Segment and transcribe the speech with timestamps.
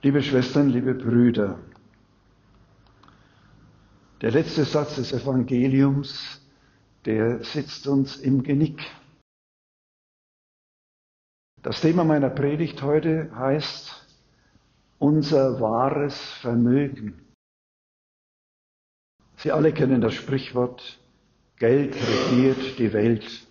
[0.00, 1.58] Liebe Schwestern, liebe Brüder,
[4.20, 6.40] der letzte Satz des Evangeliums,
[7.04, 8.80] der sitzt uns im Genick.
[11.62, 14.06] Das Thema meiner Predigt heute heißt
[15.00, 17.34] unser wahres Vermögen.
[19.38, 21.00] Sie alle kennen das Sprichwort,
[21.56, 23.48] Geld regiert die Welt.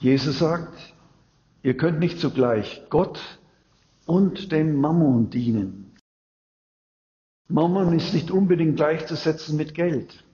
[0.00, 0.92] Jesus sagt,
[1.62, 3.38] ihr könnt nicht zugleich Gott
[4.10, 5.94] und dem Mammon dienen.
[7.46, 10.24] Mammon ist nicht unbedingt gleichzusetzen mit Geld.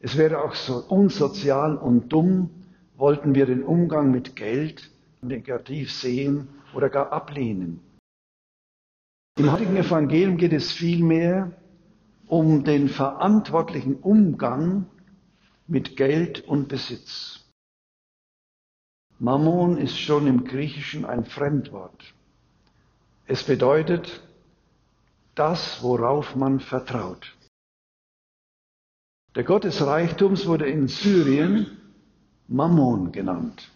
[0.00, 2.48] Es wäre auch so unsozial und dumm,
[2.96, 4.90] wollten wir den Umgang mit Geld
[5.20, 7.80] negativ sehen oder gar ablehnen.
[9.38, 11.52] Im heutigen Evangelium geht es vielmehr
[12.28, 14.86] um den verantwortlichen Umgang
[15.66, 17.44] mit Geld und Besitz.
[19.18, 22.14] Mammon ist schon im Griechischen ein Fremdwort.
[23.30, 24.20] Es bedeutet
[25.36, 27.36] das, worauf man vertraut.
[29.36, 31.78] Der Gott des Reichtums wurde in Syrien
[32.48, 33.70] Mammon genannt.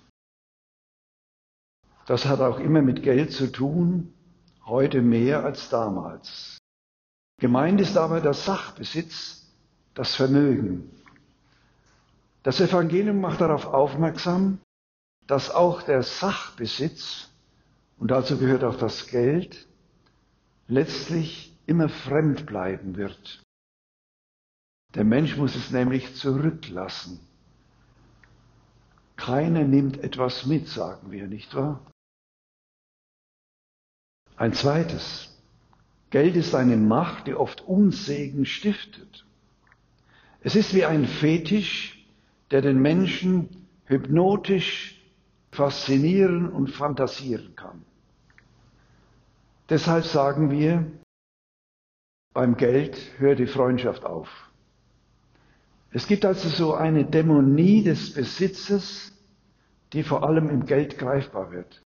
[2.07, 4.13] Das hat auch immer mit Geld zu tun,
[4.67, 6.59] heute mehr als damals.
[7.39, 9.55] Gemeint ist aber der Sachbesitz,
[9.95, 10.91] das Vermögen.
[12.43, 14.59] Das Evangelium macht darauf aufmerksam,
[15.29, 17.31] dass auch der Sachbesitz,
[17.99, 19.67] und dazu gehört auch das Geld,
[20.69, 23.43] letztlich immer fremd bleiben wird.
[24.95, 27.21] Der Mensch muss es nämlich zurücklassen.
[29.17, 31.81] Keiner nimmt etwas mit, sagen wir, nicht wahr?
[34.37, 35.31] Ein zweites.
[36.11, 39.25] Geld ist eine Macht, die oft Unsegen stiftet.
[40.41, 42.07] Es ist wie ein Fetisch,
[42.51, 44.94] der den Menschen hypnotisch
[45.55, 47.85] faszinieren und fantasieren kann.
[49.69, 50.87] Deshalb sagen wir,
[52.35, 54.29] beim Geld hört die Freundschaft auf.
[55.91, 59.13] Es gibt also so eine Dämonie des Besitzes,
[59.93, 61.81] die vor allem im Geld greifbar wird.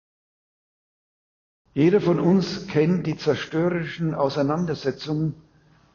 [1.75, 5.35] Jeder von uns kennt die zerstörerischen Auseinandersetzungen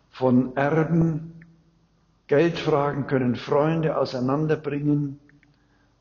[0.10, 1.34] von Erben.
[2.28, 5.20] Geldfragen können Freunde auseinanderbringen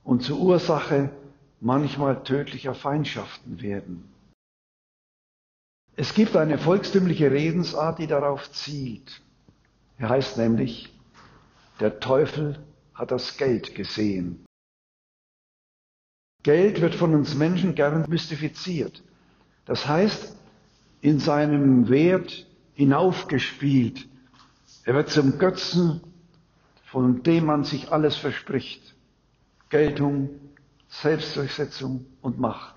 [0.04, 1.10] und zur Ursache
[1.60, 4.08] manchmal tödlicher Feindschaften werden.
[5.96, 9.20] Es gibt eine volkstümliche Redensart, die darauf zielt.
[9.98, 10.92] Er heißt nämlich,
[11.78, 12.58] der Teufel
[12.94, 14.46] hat das Geld gesehen.
[16.42, 19.02] Geld wird von uns Menschen gern mystifiziert.
[19.66, 20.36] Das heißt,
[21.02, 24.08] in seinem Wert hinaufgespielt.
[24.84, 26.00] Er wird zum Götzen,
[26.84, 28.94] von dem man sich alles verspricht.
[29.68, 30.30] Geltung,
[30.90, 32.74] Selbstdurchsetzung und Macht.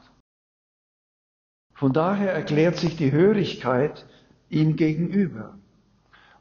[1.74, 4.06] Von daher erklärt sich die Hörigkeit
[4.50, 5.58] ihm gegenüber.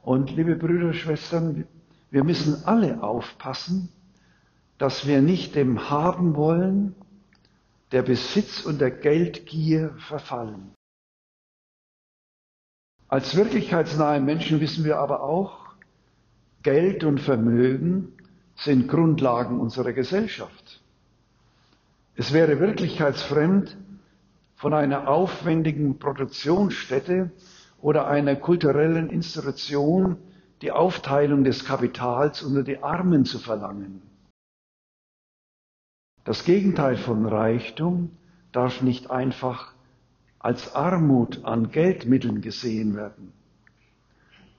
[0.03, 1.67] Und liebe Brüder Schwestern,
[2.11, 3.89] wir müssen alle aufpassen,
[4.79, 6.95] dass wir nicht dem Haben wollen,
[7.91, 10.75] der Besitz und der Geldgier verfallen.
[13.09, 15.75] Als wirklichkeitsnahe Menschen wissen wir aber auch,
[16.63, 18.13] Geld und Vermögen
[18.57, 20.62] sind Grundlagen unserer Gesellschaft.
[22.15, 23.77] Es wäre wirklichkeitsfremd,
[24.63, 27.33] von einer aufwendigen Produktionsstätte
[27.81, 30.17] oder einer kulturellen Institution
[30.63, 34.03] die Aufteilung des Kapitals unter die Armen zu verlangen.
[36.23, 38.13] Das Gegenteil von Reichtum
[38.53, 39.75] darf nicht einfach
[40.39, 43.33] als Armut an Geldmitteln gesehen werden.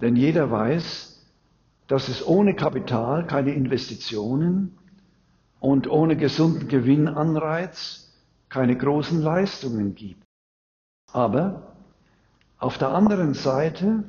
[0.02, 1.26] Denn jeder weiß,
[1.88, 4.78] dass es ohne Kapital keine Investitionen
[5.64, 8.12] und ohne gesunden Gewinnanreiz
[8.50, 10.22] keine großen Leistungen gibt.
[11.14, 11.74] Aber
[12.60, 14.04] auf der anderen Seite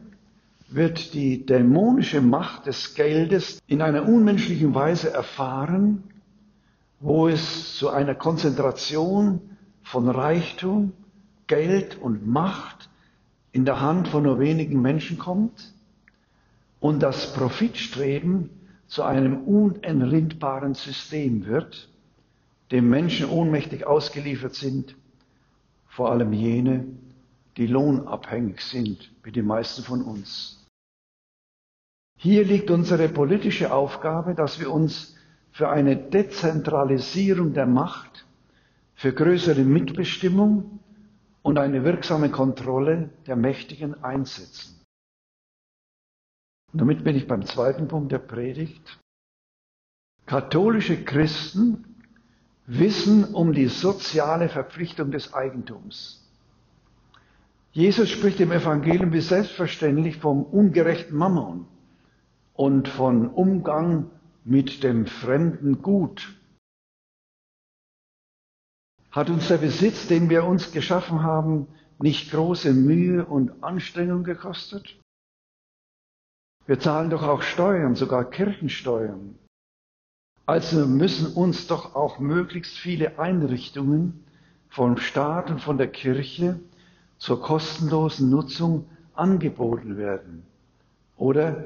[0.68, 6.02] wird die dämonische Macht des Geldes in einer unmenschlichen Weise erfahren
[7.04, 9.40] wo es zu einer Konzentration
[9.82, 10.94] von Reichtum,
[11.46, 12.88] Geld und Macht
[13.52, 15.74] in der Hand von nur wenigen Menschen kommt
[16.80, 18.48] und das Profitstreben
[18.94, 21.88] zu einem unentrindbaren System wird,
[22.70, 24.94] dem Menschen ohnmächtig ausgeliefert sind,
[25.88, 26.86] vor allem jene,
[27.56, 30.64] die lohnabhängig sind, wie die meisten von uns.
[32.18, 35.16] Hier liegt unsere politische Aufgabe, dass wir uns
[35.50, 38.24] für eine Dezentralisierung der Macht,
[38.94, 40.78] für größere Mitbestimmung
[41.42, 44.73] und eine wirksame Kontrolle der Mächtigen einsetzen.
[46.74, 48.98] Und damit bin ich beim zweiten Punkt der Predigt.
[50.26, 51.84] Katholische Christen
[52.66, 56.28] wissen um die soziale Verpflichtung des Eigentums.
[57.70, 61.68] Jesus spricht im Evangelium wie selbstverständlich vom ungerechten Mammon
[62.54, 64.10] und von Umgang
[64.44, 66.34] mit dem fremden Gut.
[69.12, 71.68] Hat uns der Besitz, den wir uns geschaffen haben,
[72.00, 74.98] nicht große Mühe und Anstrengung gekostet?
[76.66, 79.34] Wir zahlen doch auch Steuern, sogar Kirchensteuern.
[80.46, 84.24] Also müssen uns doch auch möglichst viele Einrichtungen
[84.68, 86.60] vom Staat und von der Kirche
[87.18, 90.44] zur kostenlosen Nutzung angeboten werden.
[91.16, 91.64] Oder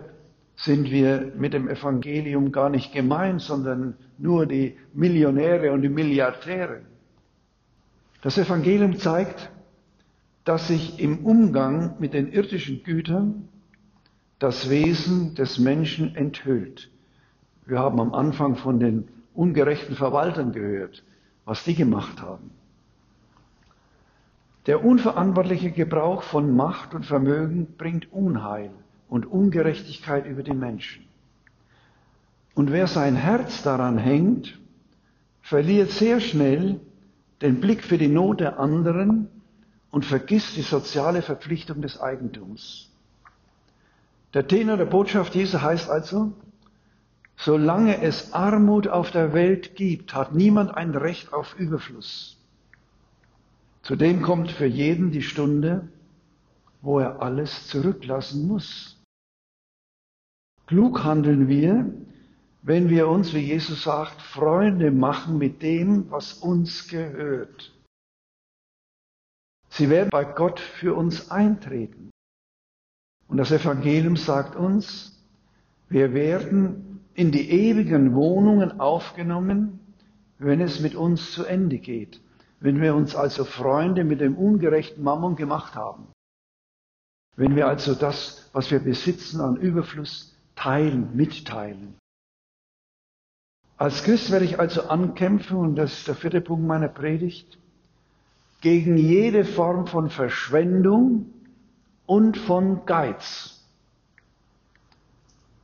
[0.57, 6.83] sind wir mit dem Evangelium gar nicht gemeint, sondern nur die Millionäre und die Milliardäre?
[8.23, 9.51] Das Evangelium zeigt,
[10.45, 13.49] dass sich im Umgang mit den irdischen Gütern
[14.39, 16.91] das Wesen des Menschen enthüllt.
[17.67, 21.03] Wir haben am Anfang von den ungerechten Verwaltern gehört,
[21.45, 22.51] was die gemacht haben.
[24.67, 28.71] Der unverantwortliche Gebrauch von Macht und Vermögen bringt Unheil
[29.09, 31.05] und Ungerechtigkeit über die Menschen.
[32.55, 34.59] Und wer sein Herz daran hängt,
[35.41, 36.81] verliert sehr schnell
[37.41, 39.29] den Blick für die Not der anderen
[39.91, 42.88] und vergisst die soziale Verpflichtung des Eigentums.
[44.35, 46.33] Der Tenor der Botschaft Jesu heißt also,
[47.37, 52.37] solange es Armut auf der Welt gibt, hat niemand ein Recht auf Überfluss.
[53.83, 55.89] Zudem kommt für jeden die Stunde,
[56.83, 58.99] wo er alles zurücklassen muss.
[60.67, 61.91] Klug handeln wir,
[62.61, 67.73] wenn wir uns, wie Jesus sagt, Freunde machen mit dem, was uns gehört.
[69.71, 72.11] Sie werden bei Gott für uns eintreten.
[73.29, 75.15] Und das Evangelium sagt uns,
[75.89, 79.81] wir werden in die ewigen Wohnungen aufgenommen,
[80.39, 82.21] wenn es mit uns zu Ende geht,
[82.61, 86.09] wenn wir uns also Freunde mit dem ungerechten Mammon gemacht haben,
[87.37, 91.95] wenn wir also das, was wir besitzen an Überfluss, teilen, mitteilen.
[93.77, 97.59] Als Christ werde ich also ankämpfen, und das ist der vierte Punkt meiner Predigt,
[98.61, 101.27] gegen jede Form von Verschwendung,
[102.09, 103.63] und von Geiz.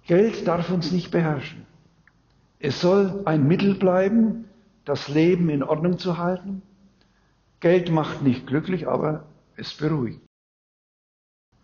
[0.07, 1.65] Geld darf uns nicht beherrschen.
[2.59, 4.45] Es soll ein Mittel bleiben,
[4.85, 6.61] das Leben in Ordnung zu halten.
[7.61, 9.25] Geld macht nicht glücklich, aber
[9.57, 10.21] es beruhigt.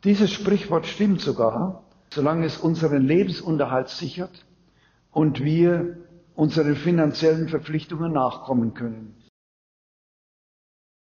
[0.02, 4.46] Dieses Sprichwort stimmt sogar, solange es unseren Lebensunterhalt sichert
[5.10, 5.98] und wir
[6.34, 9.14] unseren finanziellen Verpflichtungen nachkommen können.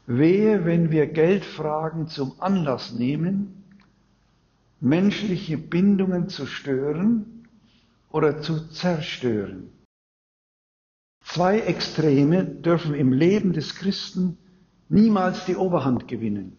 [0.07, 3.60] Wehe, wenn wir Geldfragen zum Anlass nehmen,
[4.81, 7.47] menschliche Bindungen zu stören
[8.11, 9.71] oder zu zerstören.
[11.23, 14.37] Zwei Extreme dürfen im Leben des Christen
[14.89, 16.57] niemals die Oberhand gewinnen.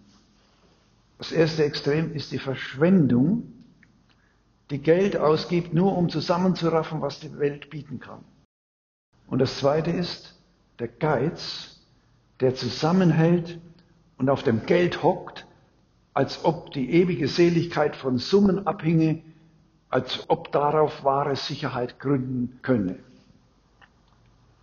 [1.19, 3.53] Das erste Extrem ist die Verschwendung,
[4.71, 8.25] die Geld ausgibt, nur um zusammenzuraffen, was die Welt bieten kann.
[9.27, 10.41] Und das zweite ist
[10.79, 11.81] der Geiz,
[12.41, 13.61] der zusammenhält
[14.17, 15.47] und auf dem Geld hockt
[16.15, 19.23] als ob die ewige Seligkeit von Summen abhinge,
[19.89, 22.99] als ob darauf wahre Sicherheit gründen könne.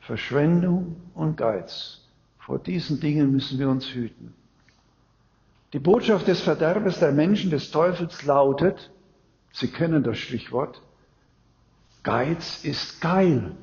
[0.02, 2.02] Verschwendung und Geiz.
[2.40, 4.34] Vor diesen Dingen müssen wir uns hüten.
[5.74, 8.92] Die Botschaft des Verderbes der Menschen, des Teufels lautet,
[9.52, 10.82] Sie kennen das Stichwort,
[12.04, 13.56] Geiz ist geil.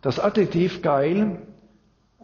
[0.00, 1.46] Das Adjektiv geil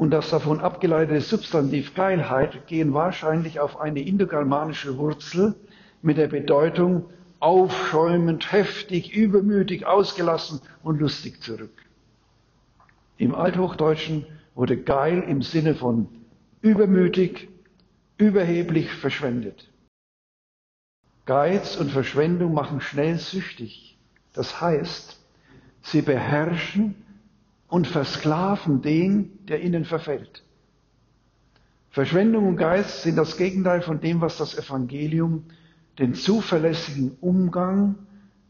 [0.01, 5.57] und das davon abgeleitete Substantiv Geilheit gehen wahrscheinlich auf eine indogermanische Wurzel
[6.01, 11.85] mit der Bedeutung aufschäumend, heftig, übermütig, ausgelassen und lustig zurück.
[13.19, 16.09] Im Althochdeutschen wurde geil im Sinne von
[16.63, 17.51] übermütig,
[18.17, 19.71] überheblich verschwendet.
[21.27, 23.99] Geiz und Verschwendung machen schnell süchtig.
[24.33, 25.23] Das heißt,
[25.83, 26.95] sie beherrschen
[27.71, 30.45] und versklaven den, der ihnen verfällt.
[31.91, 35.45] Verschwendung und Geist sind das Gegenteil von dem, was das Evangelium
[35.99, 37.97] den zuverlässigen Umgang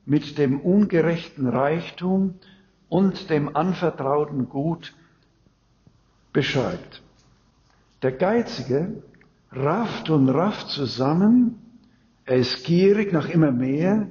[0.05, 2.35] mit dem ungerechten Reichtum
[2.89, 4.95] und dem anvertrauten Gut
[6.33, 7.03] beschreibt.
[8.03, 9.03] Der Geizige
[9.53, 11.59] rafft und rafft zusammen,
[12.25, 14.09] er ist gierig nach immer mehr,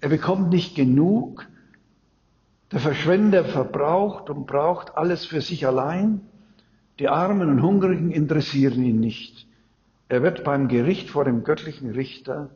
[0.00, 1.46] er bekommt nicht genug,
[2.72, 6.22] der Verschwender verbraucht und braucht alles für sich allein.
[6.98, 9.46] Die Armen und Hungrigen interessieren ihn nicht.
[10.08, 12.50] Er wird beim Gericht vor dem göttlichen Richter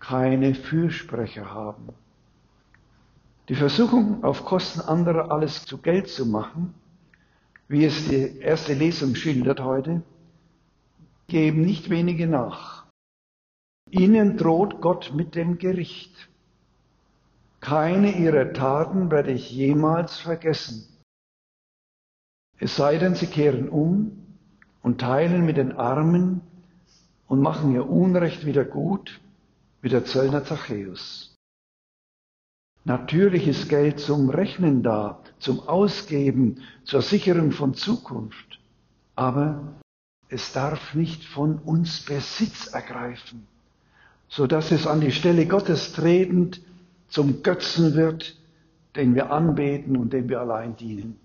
[0.00, 1.88] keine Fürsprecher haben.
[3.48, 6.74] Die Versuchung, auf Kosten anderer alles zu Geld zu machen,
[7.68, 10.02] wie es die erste Lesung schildert heute,
[11.28, 12.86] geben nicht wenige nach.
[13.90, 16.28] Ihnen droht Gott mit dem Gericht.
[17.64, 20.86] Keine ihrer Taten werde ich jemals vergessen.
[22.58, 24.26] Es sei denn, sie kehren um
[24.82, 26.42] und teilen mit den Armen
[27.26, 29.18] und machen ihr Unrecht wieder gut,
[29.80, 31.34] wie der Zöllner Zachäus.
[32.84, 38.60] Natürlich ist Geld zum Rechnen da, zum Ausgeben, zur Sicherung von Zukunft.
[39.14, 39.72] Aber
[40.28, 43.46] es darf nicht von uns Besitz ergreifen,
[44.28, 46.60] so dass es an die Stelle Gottes tretend
[47.08, 48.36] zum Götzen wird,
[48.96, 51.18] den wir anbeten und dem wir allein dienen.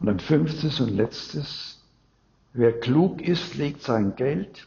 [0.00, 1.82] Und ein fünftes und letztes,
[2.52, 4.66] wer klug ist, legt sein Geld,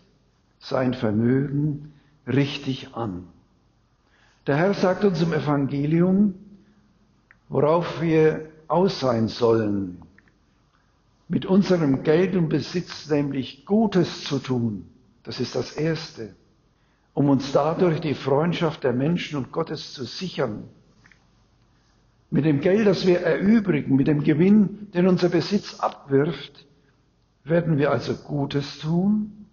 [0.59, 1.93] sein Vermögen
[2.27, 3.27] richtig an.
[4.45, 6.35] Der Herr sagt uns im Evangelium,
[7.49, 10.01] worauf wir aus sein sollen,
[11.27, 14.85] mit unserem Geld und Besitz nämlich Gutes zu tun.
[15.23, 16.35] Das ist das Erste,
[17.13, 20.63] um uns dadurch die Freundschaft der Menschen und Gottes zu sichern.
[22.29, 26.65] Mit dem Geld, das wir erübrigen, mit dem Gewinn, den unser Besitz abwirft,
[27.43, 29.47] werden wir also Gutes tun,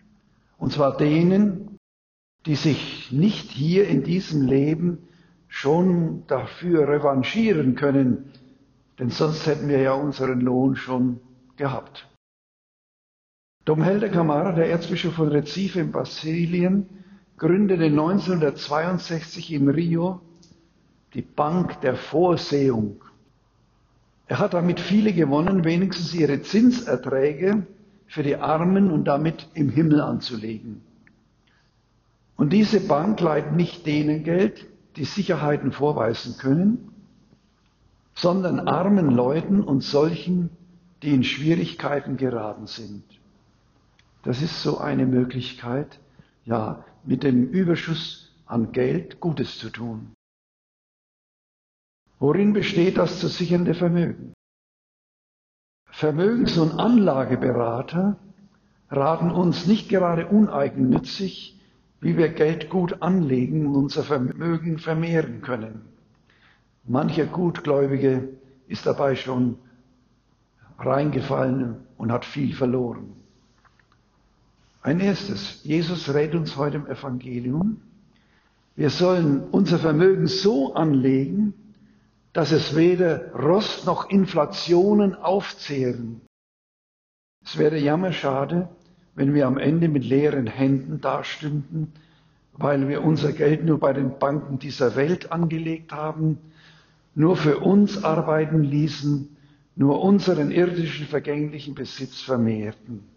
[0.56, 1.78] und zwar denen,
[2.46, 5.08] die sich nicht hier in diesem Leben
[5.48, 8.32] schon dafür revanchieren können,
[8.98, 11.20] denn sonst hätten wir ja unseren Lohn schon
[11.56, 12.08] gehabt.
[13.66, 16.99] Dom Helder Camara, der Erzbischof von Recife in Brasilien,
[17.40, 20.20] gründete 1962 in Rio
[21.14, 23.02] die Bank der Vorsehung.
[24.26, 27.66] Er hat damit viele gewonnen, wenigstens ihre Zinserträge
[28.06, 30.82] für die Armen und damit im Himmel anzulegen.
[32.36, 34.66] Und diese Bank leiht nicht denen Geld,
[34.96, 36.92] die Sicherheiten vorweisen können,
[38.14, 40.50] sondern armen Leuten und solchen,
[41.02, 43.02] die in Schwierigkeiten geraten sind.
[44.24, 45.98] Das ist so eine Möglichkeit,
[46.44, 50.14] ja, mit dem Überschuss an Geld Gutes zu tun.
[52.18, 54.34] Worin besteht das zu sichernde Vermögen?
[55.86, 58.18] Vermögens- und Anlageberater
[58.90, 61.58] raten uns nicht gerade uneigennützig,
[62.00, 65.88] wie wir Geld gut anlegen und unser Vermögen vermehren können.
[66.84, 68.28] Mancher Gutgläubige
[68.66, 69.58] ist dabei schon
[70.78, 73.19] reingefallen und hat viel verloren.
[74.82, 77.82] Ein erstes, Jesus rät uns heute im Evangelium,
[78.76, 81.52] wir sollen unser Vermögen so anlegen,
[82.32, 86.22] dass es weder Rost noch Inflationen aufzehren.
[87.44, 88.70] Es wäre jammerschade,
[89.14, 91.92] wenn wir am Ende mit leeren Händen dastünden,
[92.54, 96.38] weil wir unser Geld nur bei den Banken dieser Welt angelegt haben,
[97.14, 99.36] nur für uns arbeiten ließen,
[99.76, 103.09] nur unseren irdischen vergänglichen Besitz vermehrten.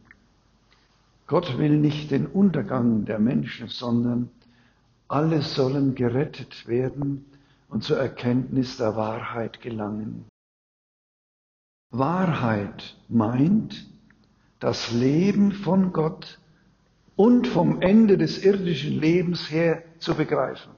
[1.34, 4.30] Gott will nicht den Untergang der Menschen, sondern
[5.08, 7.26] alle sollen gerettet werden
[7.70, 10.26] und zur Erkenntnis der Wahrheit gelangen.
[11.90, 13.90] Wahrheit meint,
[14.60, 16.40] das Leben von Gott
[17.16, 20.74] und vom Ende des irdischen Lebens her zu begreifen.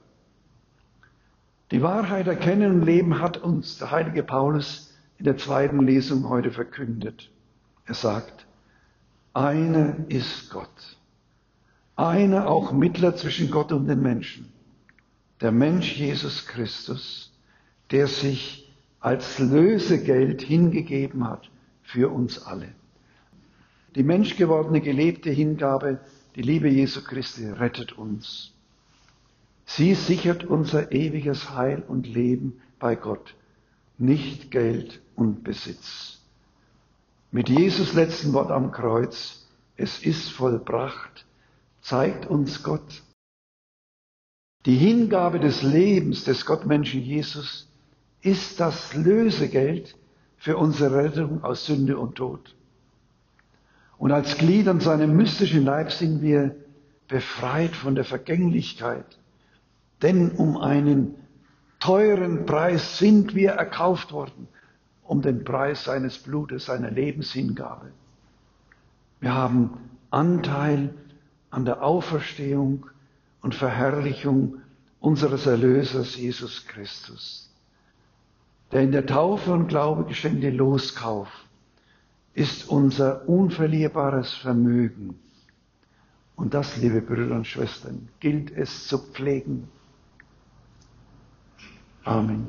[1.70, 6.50] Die Wahrheit erkennen und leben hat uns der heilige Paulus in der zweiten Lesung heute
[6.50, 7.30] verkündet.
[7.84, 8.46] Er sagt,
[9.36, 10.96] einer ist Gott,
[11.94, 14.52] einer auch Mittler zwischen Gott und den Menschen
[15.40, 17.32] der Mensch Jesus Christus,
[17.90, 21.50] der sich als Lösegeld hingegeben hat
[21.82, 22.68] für uns alle.
[23.94, 26.00] Die menschgewordene gelebte Hingabe,
[26.34, 28.52] die Liebe Jesu Christi rettet uns.
[29.64, 33.34] Sie sichert unser ewiges Heil und Leben bei Gott,
[33.98, 36.15] nicht Geld und Besitz.
[37.36, 41.26] Mit Jesus letzten Wort am Kreuz, es ist vollbracht,
[41.82, 43.02] zeigt uns Gott,
[44.64, 47.70] die Hingabe des Lebens des Gottmenschen Jesus
[48.22, 49.98] ist das Lösegeld
[50.38, 52.56] für unsere Rettung aus Sünde und Tod.
[53.98, 56.56] Und als Glied an seinem mystischen Leib sind wir
[57.06, 59.18] befreit von der Vergänglichkeit.
[60.00, 61.16] Denn um einen
[61.80, 64.48] teuren Preis sind wir erkauft worden,
[65.08, 67.92] um den Preis seines Blutes, seiner Lebenshingabe.
[69.20, 69.78] Wir haben
[70.10, 70.94] Anteil
[71.50, 72.86] an der Auferstehung
[73.40, 74.62] und Verherrlichung
[75.00, 77.50] unseres Erlösers Jesus Christus.
[78.72, 81.28] Der in der Taufe und Glaube geschenkte Loskauf
[82.34, 85.18] ist unser unverlierbares Vermögen.
[86.34, 89.68] Und das, liebe Brüder und Schwestern, gilt es zu pflegen.
[92.04, 92.48] Amen.